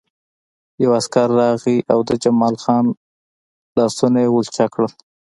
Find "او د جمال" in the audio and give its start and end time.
1.93-2.55